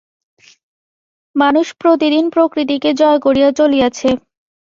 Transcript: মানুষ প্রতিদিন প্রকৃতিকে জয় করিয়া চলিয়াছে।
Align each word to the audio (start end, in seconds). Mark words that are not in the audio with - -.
মানুষ 1.35 1.67
প্রতিদিন 1.81 2.25
প্রকৃতিকে 2.29 2.89
জয় 2.93 3.19
করিয়া 3.25 3.49
চলিয়াছে। 3.59 4.09